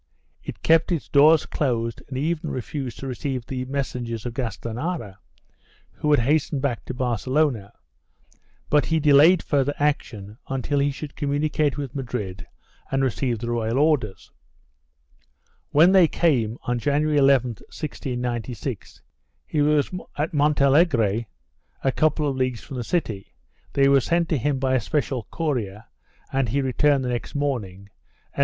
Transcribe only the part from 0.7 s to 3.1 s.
its doors closed and even refused to